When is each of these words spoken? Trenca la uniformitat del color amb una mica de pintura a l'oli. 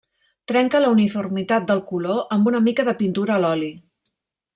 Trenca 0.51 0.79
la 0.83 0.89
uniformitat 0.93 1.67
del 1.71 1.83
color 1.91 2.23
amb 2.37 2.49
una 2.53 2.63
mica 2.69 2.87
de 2.89 2.95
pintura 3.03 3.35
a 3.37 3.41
l'oli. 3.45 3.71